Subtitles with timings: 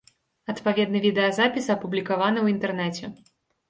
[0.53, 3.17] Адпаведны відэазапіс апублікаваны ў інтэрнэце.